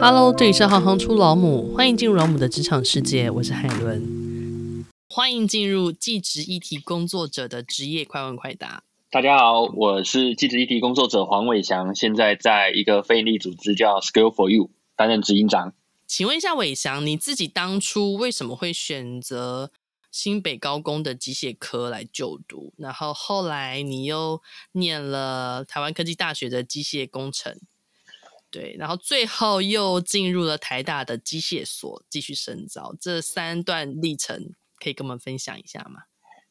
[0.00, 4.84] Hello，这里是行行出老母，欢迎进入老母的职场世界，我是海伦。
[5.08, 8.82] 欢迎进入技职议题工作者的职业快问快答。
[9.10, 15.72] 大家好，我是技职议题工作者黄伟翔，现在在一个非营利组织叫 Skill for You 担任执行长。
[16.06, 19.70] 请问一下伟翔，你自己当初为什么会选择
[20.10, 22.74] 新北高工的机械科来就读？
[22.76, 24.42] 然后后来你又
[24.72, 27.58] 念了台湾科技大学的机械工程，
[28.54, 32.94] 对，然后最后又进入了台大的机械所继续深造。
[33.00, 36.02] 这三段历程可以跟我们分享一下吗？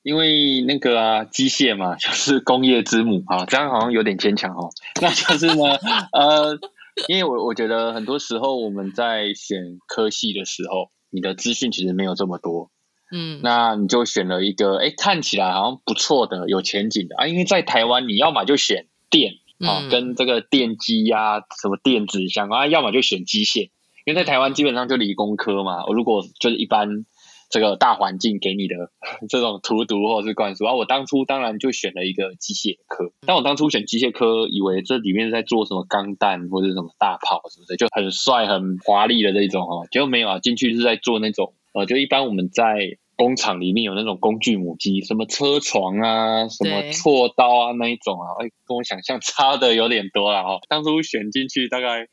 [0.04, 4.70] 因为那个啊，机械嘛， 就是工业之母啊，这样好像有点牵强哦。
[5.02, 5.64] 那就是呢，
[6.12, 6.60] 呃。
[7.08, 12.70] 因为我我觉得很多时候我们在选科系的时候，你的资讯其实没有这么多，
[13.12, 17.26] 嗯，那你就选了一个，哎，看起来好像不错的、有前景的啊。
[17.26, 19.34] 因为在台湾，你要么就选电
[19.66, 23.70] 啊，嗯、跟这个电机呀、啊、什么电子相关，要么就选机械。
[24.06, 27.06] 因为在台湾基本上就理工科嘛，我如果就是一般。
[27.50, 28.76] 这个大环境给你的
[29.30, 33.14] 这种荼毒或者是灌输啊，我当初当然就选了一个机械科。
[33.28, 39.86] 但我当初选机械科，以为这里面在做什么钢弹或者什么大炮，什么的就很帅很华丽的这种哦？
[39.92, 50.60] 结果没有啊，进去是在做那种呃，就一般我们在工厂里面有那种工具母机，什么车床啊，什么锉刀啊那一种啊，哎，跟我想象差的有点多了哦。
[50.68, 52.08] 当初选进去，大概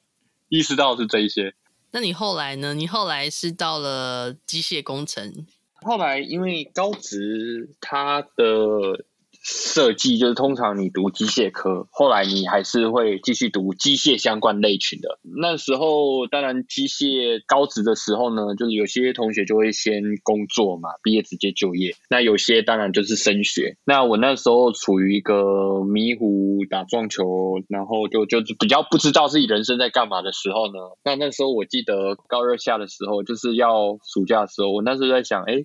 [0.49, 1.55] 意识到是这一些。
[1.93, 2.75] 那你后来呢？
[2.75, 5.47] 你后来是到了机械工程。
[5.83, 9.07] 后来因为高职它的。
[9.43, 15.19] 设计就是通常你读机械科，后来你还是会继续读机械相关类群的。
[15.41, 21.95] 那时候当然机械高职的时候呢，就是有些同学就会先工作嘛，毕业直接就业。
[22.11, 23.77] 那有些当然就是升学。
[23.87, 27.25] 那我那时候处于一个迷糊打撞球，
[27.69, 30.75] 然后就就比较不知道自己人生在干嘛的时候呢。
[31.03, 35.65] 那那时候我记得高二下的时候，就是要暑假的时候，我那时候在想，哎。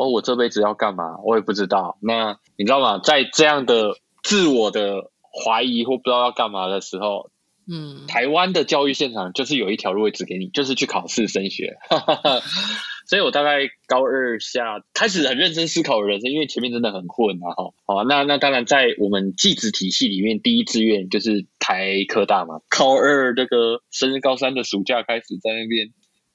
[0.00, 1.18] 哦，我这辈子要干嘛？
[1.22, 1.98] 我也不知道。
[2.00, 2.98] 那你知道吗？
[3.04, 5.10] 在这样的自我的
[5.44, 7.30] 怀疑或不知道要干嘛的时候，
[7.70, 11.76] 嗯，台湾的教育现场就是有一条路会指给你，就是去考试升学。
[13.06, 17.50] 所以我大概高二下开始很认真思考人生，因为前面真的很混啊。
[17.56, 22.60] 哈，好，那那当然在我们技职体系里面，第一志愿就是台科大嘛。
[22.70, 25.90] 高二这个升高三的暑假开始在那边。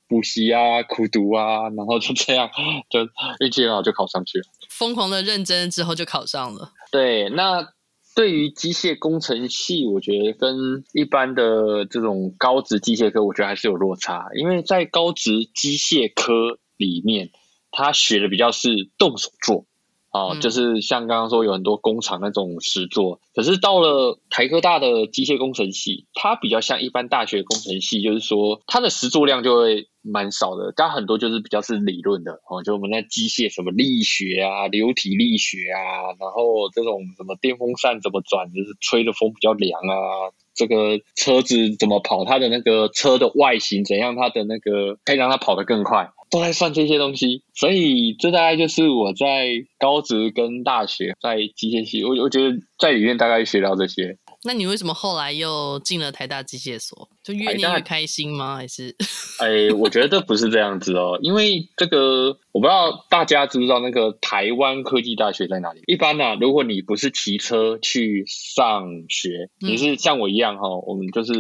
[0.08, 2.50] 补习啊，苦读啊，然后就这样，
[2.90, 3.02] 就
[3.40, 4.46] 运气很好就考上去了。
[4.70, 6.72] 疯狂的认真之后就考上了。
[6.92, 7.68] 对，那
[8.16, 14.28] 对于机械工程系，我觉得跟一般的这种高职机械科，我觉得还是有落差。
[14.38, 17.32] 因为在高职机械科里面，
[17.72, 19.66] 他学的比较是动手做。
[20.12, 46.10] 哦，就是像刚刚说有很多工厂那种实作，可是到了台科大的机械工程系，它比较像一般大学工程系，就是说它的实作量就会蛮少的，它很多就是比较是理论的哦，就我们那机械什么力学啊、流体力学啊，然后这种什么电风扇怎么转，就是吹的风比较凉啊，这个车子怎么跑，它的那个车的外形怎样，它的那个可以让它跑得更快。
[46.32, 49.48] 都在算这些东西，所以这大概就是我在
[49.80, 54.18] 高职跟大学在机械系，我我觉得在里面大概学到这些。
[54.46, 57.10] 那你为什么后来又进了台大机械所？
[57.24, 58.56] 就越念越开心吗？
[58.56, 58.96] 还是？
[59.40, 65.82] 哎，我觉得这不是这样子哦，因为这个我不知道大家知不知道那个台湾科技大学在哪里？
[65.88, 71.34] 一般呢、啊，如果你不是骑车去上学，你是像我一样哈、哦，我们就是。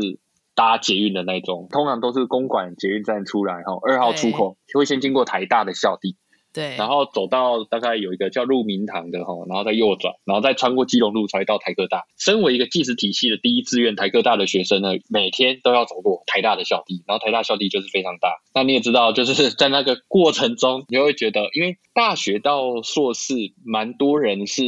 [0.57, 6.15] 搭捷运的那种，通常都是公馆捷运站出来哈，二号出口会先经过台大的校地，
[6.55, 12.05] 对，然后走到大概有一个叫鹿鸣堂的哈，然后再右转，然后再穿过基隆路才到台科大。
[12.17, 18.39] 身为一个技职体系的第一志愿台科大的学生呢，每天都要走过台大的校地，然后台大校地就是非常大。
[18.53, 23.33] 那你也知道，就是 在那个过程中，你会觉得，因为大学到硕士，
[23.65, 24.63] 蛮多人是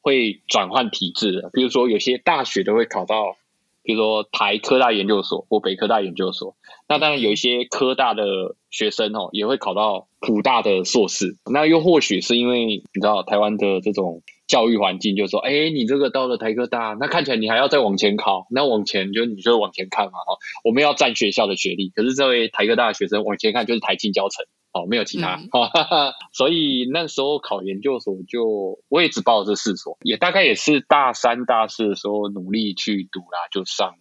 [0.00, 3.36] 会转换体制的，比如说有些大学都会考到。
[3.86, 6.56] 比如说台科大研究所或北科大研究所，
[6.88, 11.36] 那当然有一些科大的学生哦，也会考到普大的硕士。
[11.50, 21.90] 那又或许是因为你知道台湾的这种教育环境，就是说，哎，你这个到了台科大，那看起来你还要再往前考，那往前就你就往前看嘛，哈，我们要占学校的学历。
[21.90, 24.44] 可是这位台科大的学生往前看就是台清交成。
[24.76, 26.12] 哦，没有其他， 哈哈哈。
[26.32, 33.94] 所以那时候考研究所就我也只报了这四所，也大概也是大三、大四的时候努力去读啦，就上了。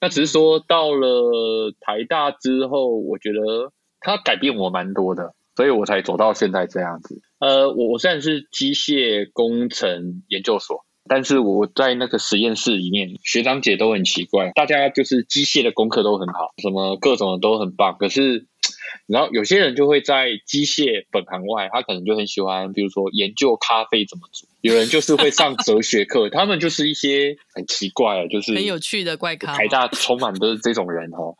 [0.00, 7.20] 那只是说到了台大之后，我觉得它改变我蛮多的，所以我才走到现在这样子。
[7.38, 18.46] 呃，我我虽然是机械工程研究所，但是我在那个实验室里面，学长姐都很奇怪，大家就是机械的功课都很好，什么各种的都很棒，可是。
[19.06, 24.46] 然后有些人就会在机械本行外，他可能就很喜欢，比如说研究咖啡怎么煮。
[24.62, 29.54] 有人就是会上哲学课， 他们就是一些很奇怪，就是很有趣的怪咖。
[29.54, 31.36] 台大充满的这种人哦，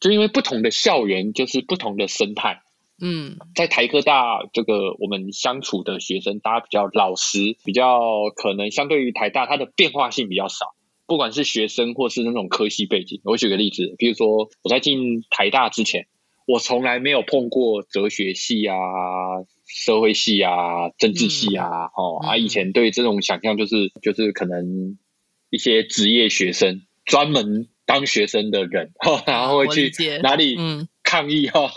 [0.00, 2.62] 就因为不同的校园就是不同的生态。
[3.00, 8.00] 嗯，在台科大这个我们相处的学生，大家比较老实，比较
[8.36, 10.74] 可能相对于台大，它的变化性比较少。
[11.06, 16.06] 不管是学生或是那种科系背景，我举个例子，比如说我在进台大之前。
[16.46, 18.74] 我从来没有碰过哲学系啊、
[19.68, 24.98] 社会系啊、政治系啊，嗯、哦，啊，以前对这种想象就是就是可能
[25.48, 29.92] 一些职业学生，专门当学生的人，哦、然后会去
[30.24, 30.56] 哪里
[31.10, 31.68] 抗议哈，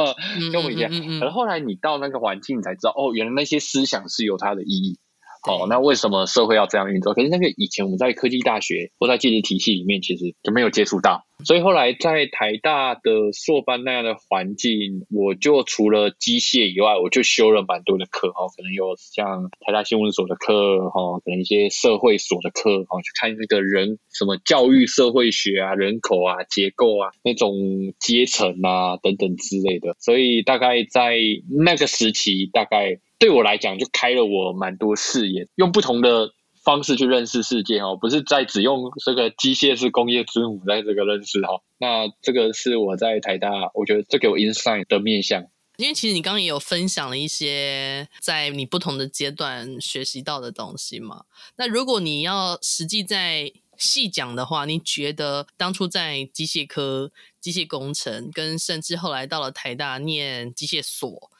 [0.51, 0.91] 跟我一样。
[0.91, 4.99] 可是后来你到那个环境，你才知道，哦，原来那些思想是有它的意义。
[5.45, 7.13] 哦，那为什么社会要这样运作？
[7.13, 11.25] 可是那个以前我们在科技大学或在技术体系里面，其实就没有接触到。
[11.43, 13.01] 所以后来在台大的
[13.33, 27.53] 硕班那样的环境，我就除了机械以外，我就修了蛮多的课哈，可能有像台大新闻所的课哈，可能一些社会所的课哈，去看那个人什么教育社会学啊、人口啊、结构啊、那种
[27.99, 29.97] 阶层啊等等之类的。
[29.99, 31.17] 所以大概在
[31.49, 32.99] 那个时期，大概。
[33.23, 41.61] 对我来讲，就开了我蛮多视野，用不同的方式去认识世界哦，不是在只用这个机械式工业之母在这个认识哈。
[41.77, 45.41] 那这个是我在台大，我觉得这给我 insight 的面向。
[45.77, 51.23] 因为其实你刚刚也有分享了一些在你不同的阶段学习到的东西嘛。
[51.55, 57.09] 那如果你要实际在细讲的话，你觉得当初在机械科、
[57.39, 61.31] 机械工程，跟甚至后来到了台大念机械所。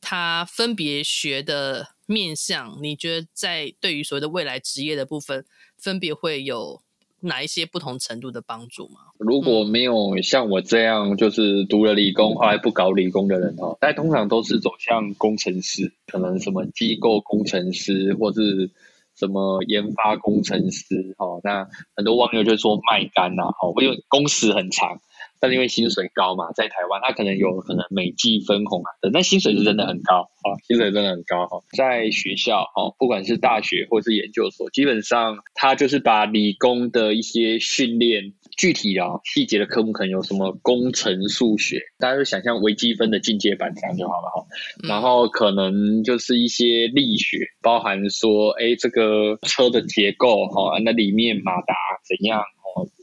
[0.00, 5.44] 他分别学的面向，你觉得在对于所谓的未来职业的部分，
[5.78, 6.80] 分别会有
[7.20, 9.00] 哪一些不同程度的帮助吗？
[9.18, 18.70] 如果没有像我这样，就是读了理工后来不搞理工的人哦，大家通常都是走向工程师，可能什么机构工程师，或是
[19.14, 25.00] 什么研发工程师，哦，那很多网友就说卖单呐，哈，因为工时很长。
[25.40, 31.60] 但是因为薪水高嘛，在台湾，他可能有可能每季分红啊，但薪水是真的很高啊，薪水真的很高哈。
[31.76, 44.46] 在学校哦，不管是大学或是研究所，基本上他就是把理工的一些训练，具体的细节的科目可能有什么工程数学，大家就想象微积分的进阶版这样就好了哈。
[44.88, 51.74] 然后可能就是一些力学，包含说，哎，这个车的结构哈，那里面马达
[52.06, 52.42] 怎样？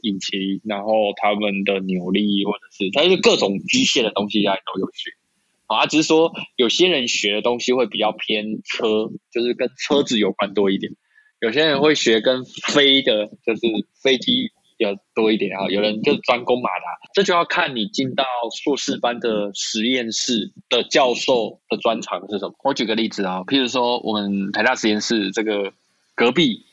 [0.08, 5.10] 引擎，然后他们的扭力，或者是，它是各种机械的东西，大家都有学。
[5.66, 10.90] 啊，只是说有些人学的东西会比较偏车，就是跟车子有关多一点。
[11.40, 13.60] 有些人会学跟飞的，就是
[14.02, 15.68] 飞机要多一点啊。
[15.68, 18.24] 有人就专攻马达，这就要看你进到
[18.64, 22.54] 硕士班的实验室的教授的专长是什么。
[22.64, 25.72] 我举个例子啊，譬如说我们台大实验室这个
[26.14, 26.64] 隔壁。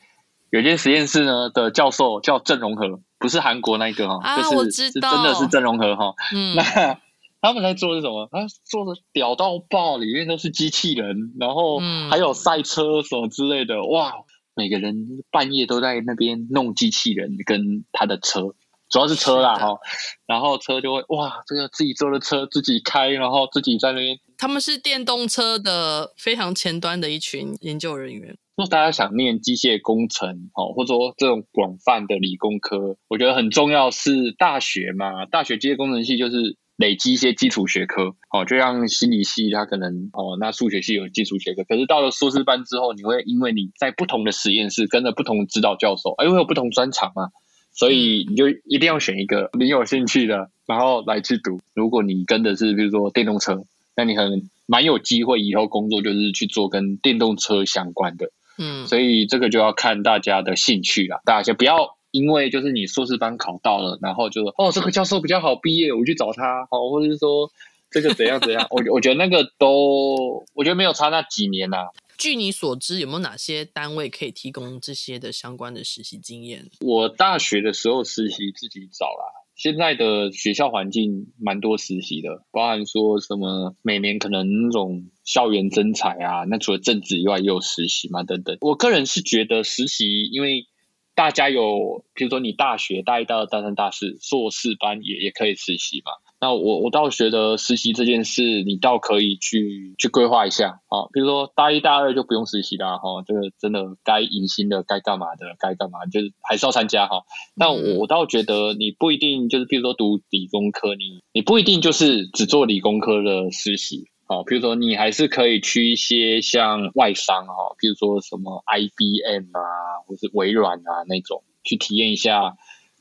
[0.52, 6.14] 有间实验室呢的教授叫郑荣和，不是韩国那个哈，啊、就是是真的是郑容和哈。
[6.34, 6.64] 嗯，那
[7.42, 8.28] 他们在做的是什么？
[8.32, 11.80] 他做的屌到爆，里面都是机器人，然后
[12.10, 13.84] 还有赛车什么之类的。
[13.84, 14.14] 哇，
[14.56, 18.56] 每个人半夜都在那边弄机器人跟他的车，
[18.90, 19.78] 主要是车啦哈。
[20.26, 24.20] 然后车就会哇，这个自己做的车自己开，然后自己在那边。
[24.38, 28.36] 他们是电动车的非常前端的一群研究人员。
[28.58, 35.26] 如果大家想念机械工程，哦，或者说这种广泛的理工科，我觉得很重要是大学嘛。
[35.26, 41.66] 大学机械工程系就是累积一些基础学科，哦，就像心理系它可能哦，那数学系有基础学科。
[41.66, 47.32] 可是到了硕士班之后，你会因为你在不同的实验室跟着不同的指导教授，哎，会有不同专长嘛，
[47.74, 51.60] 所以你就一定要选一个你有兴趣的，然后来去读。
[51.74, 53.66] 如果你跟的是比如说电动车，
[53.98, 58.32] 那你很蛮有机会以后工作就是去做跟电动车相关的。
[58.58, 61.22] 嗯，所以这个就要看大家的兴趣了。
[61.26, 67.52] 大家就不要因为就是你硕士班考到了，然后就说哦，这个教授比较好毕业，我去找他，好，或者是说
[67.92, 68.66] 这个怎样怎样。
[68.70, 71.88] 我我觉得那个都，我觉得没有差那几年呐、啊。
[72.18, 76.66] 据你所知，有没有哪些单位可以提供这些的相关的实习经验？
[76.80, 79.45] 我大学的时候实习自己找啦。
[79.56, 88.58] 现在的学校环境蛮多实习的，包含说什么每年可能那种校园征才啊，那除了政治以外也有实习嘛，等等。
[88.60, 90.68] 我个人是觉得实习，因为
[91.16, 96.12] 大家有，比如说你大学大一、大二、大三、大四，硕士班也也可以实习嘛。
[96.46, 101.10] 那我我倒觉得实习这件事，你倒可以去去规划一下啊。
[101.12, 107.24] 比如说大一大二就不用实习啦，哈，这个真的该迎新的、该干嘛的、该干嘛，就是还是要参加哈。
[107.56, 114.06] 那我我倒觉得你不一定就是，比如说读理工科，你你不一定就是只做理工科的实习。
[114.28, 122.56] 好，比如说你还是可以去一些像外商哈，比如说什么 IBM 啊，或是微软啊那种，去体验一下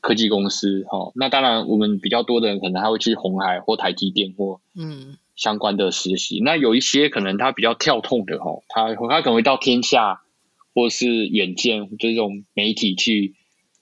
[0.05, 1.11] 科技公司哈。
[1.15, 6.39] 那当然，我们比较多的人可能还会去红海或台积电或嗯相关的实习。
[6.43, 10.21] 那有一些可能他比较跳痛的哈，他他可能会到天下
[10.75, 13.33] 或是远见这种媒体去。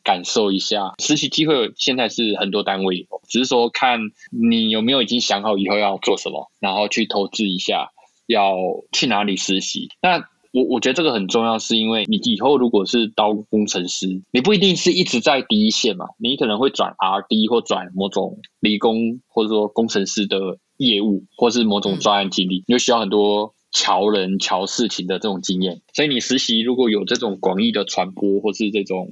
[0.06, 4.02] 感受一下实习机会，现在是很多单位，只是说看
[4.32, 7.88] 你有没有已经想好以后要做什么，然后去投资一下，
[8.28, 8.54] 要
[8.92, 9.88] 去哪里实习。
[10.02, 25.82] 那我我觉得这个很重要，是因为你以后如果是当工程师，你不一定是一直在第一线嘛，你可能会转 RD 或转某种理工或者说工程师的业务，或是某种专案经历，你就需要很多桥人、桥事情的这种经验。
[25.92, 29.12] 所以你实习如果有这种广义的传播，或是这种。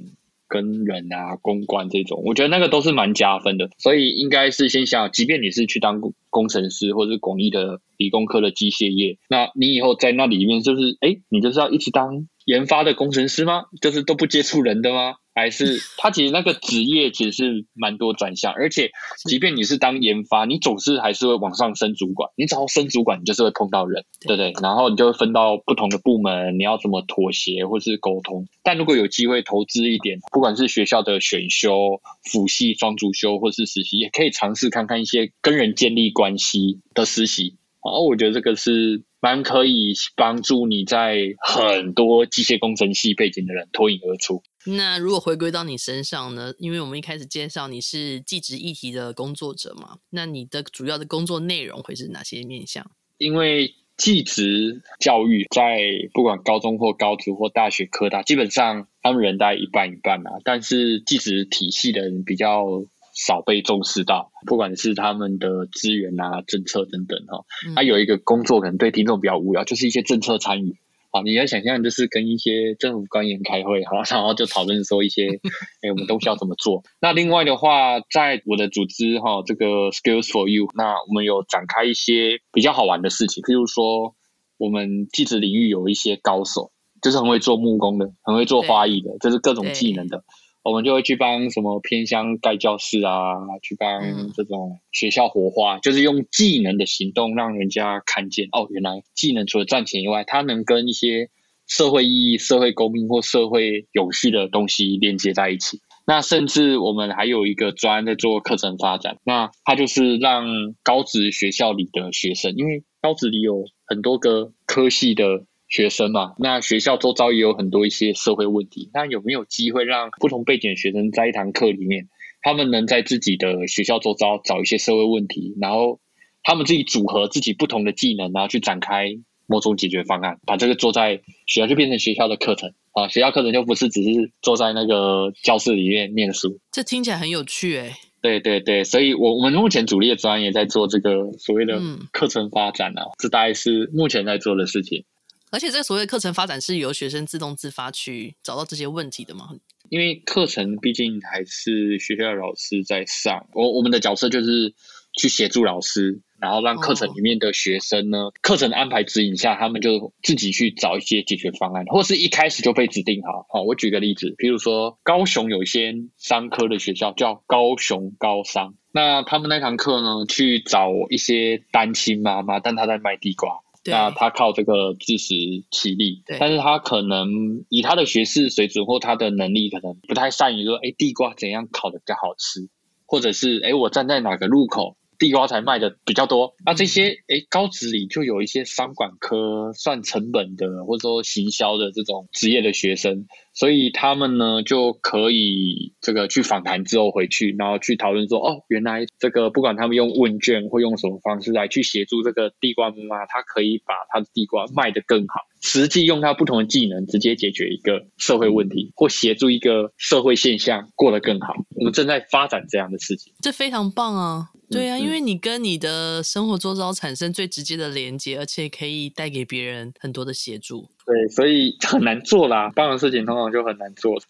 [0.52, 13.62] 跟人啊，公关这种，我觉得那个都是蛮加分的，所以应该是先想，即便你是去当工程师，或者是广义的理工科的机械业，那你以后在那里面就是，哎，你就是要一直当研发的工程师吗？
[13.80, 15.14] 就是都不接触人的吗？
[15.34, 18.90] 还是他其实那个职业其实是蛮多转向，而且
[19.28, 22.30] 即便你是当研发，你总是还是会往上升主管。
[22.36, 24.52] 你只要升主管，你就是会碰到人，对不对？
[24.62, 28.46] 然后你就会分到不同的部门，你要怎么妥协或是沟通。
[28.62, 37.56] 但如果有机会投资一点，不管是学校的选修、辅系双主修或是实习，也可以尝试看看一些跟人建立关系的实习。
[37.84, 44.40] 然后我觉得这个是蛮可以帮助你在很多机械工程系背景的人脱颖而出。
[44.64, 46.52] 那如果回归到你身上呢？
[46.58, 52.90] 因为我们一开始介绍你是技职议题的工作者嘛，那你的主要的工作内容会是哪些面向？
[53.18, 55.80] 因为技职教育在
[56.12, 60.38] 不管高中或高职或大学科大，基本上他们人大概一半一半啊。
[60.44, 67.44] 但是技职体系的人比较少被重视到，不管是他们的资源啊、政策等等哈。
[67.74, 70.76] 他有一个工作可能对听众比较无聊，就是一些政策参与。
[71.14, 75.28] 好，你要想象就是跟一些政府官员开会，好，然后就讨论说一些，
[75.84, 76.82] 哎，我们东西要怎么做。
[77.02, 84.14] 那另外的话，在我的组织哈，这个 Skills for You，那我们有展开一些比较好玩的事情，譬如说，
[84.56, 90.24] 我们技职领域有一些高手，就是很会做木工的，很会做花艺的，就是各种技能的。
[90.62, 94.00] 我们就会去帮什么偏乡盖教室啊，去帮
[94.32, 101.30] 这种学校活化，嗯、就是用技能的行动让人家看见哦，原来技能除了赚钱以外，它能跟一些
[101.66, 105.80] 社会意义、社会公民或社会有序的东西连接在一起。
[106.06, 110.46] 那甚至我们还有一个专案在做课程发展，那它就是让
[110.84, 115.44] 高职学校里的学生，因为高职里有很多个科系的。
[115.72, 118.90] 学生嘛，那学校周遭也有很多一些社会问题。
[118.92, 122.08] 那有没有机会让不同背景的学生在一堂课里面，
[122.42, 125.98] 他们能在自己的学校周遭找一些社会问题，然后
[126.42, 129.08] 他们自己组合自己不同的技能，然后去展开
[129.46, 133.08] 某种解决方案，把这个做在学校就变成学校的课程啊。
[133.08, 136.60] 学校课程就不是只是坐在那个教室里面念书。
[136.70, 137.94] 这听起来很有趣诶。
[138.20, 141.80] 对对对，所以我我们目前主力的专业在做这个所谓的
[142.12, 145.06] 课程发展啊，这大概是目前在做的事情。
[145.52, 149.50] 而且这个所谓的课程发展是由学生自动自发去找到这些问题的吗？
[149.90, 154.72] 因为课程毕竟还是学校的老师在上，我我们的角色就是
[155.12, 163.46] 去协助老师，然后让课程里面的学生呢，哦、课程的安排指引下，他们就自己去找一些解决方案，或是一开始就被指定好。
[163.50, 173.60] 好，我举个例子，比如说高雄有一些商科的学校叫高雄高商，那他们那堂课呢，去找一些单亲妈妈，但她在卖地瓜。
[173.84, 173.92] 对。
[173.92, 175.34] 那他靠这个自食
[175.70, 182.68] 其力，但是他可能以他的学识水准或他的能力，可能不太善于说，哎，地瓜怎样烤的比较好吃，
[183.06, 186.54] 或者是哎，我站在哪个路口，地瓜才卖的比较多。
[186.64, 193.26] 那这些诶，高职里就有一些商管科算成本的，或者说行销的这种职业的学生。
[193.54, 211.52] 所以他们呢就可以这个去访谈之后回去，然后去讨论说，哦，原来这个不管他们用问卷或用什么方式来去协助这个地瓜妈妈，她可以把她的地瓜卖得更好，实际用她不同的技能直接解决一个社会问题，或协助一个社会现象过得更好。
[211.74, 214.48] 我们正在发展这样的事情，这非常棒啊！
[214.72, 220.88] 对啊，因为你跟你的生活周遭产生最直接的连接，而且可以带给别人很多的协助。
[221.06, 224.20] 对，所以很难做啦，这样的事情通常就很难做。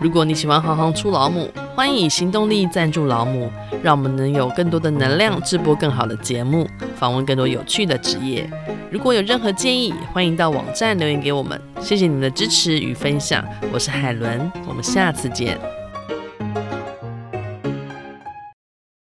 [0.00, 3.50] 如果你喜欢行行出老母，欢迎以行动力赞助老母，
[3.82, 8.48] 让我们能有更多的能量制播更好的节目，访问更多有趣的职业。
[8.92, 11.60] 如果有任何建议，欢迎到网站留言给我们。
[11.80, 15.58] 谢谢你们的支持与分享，我是海伦，我们下次见。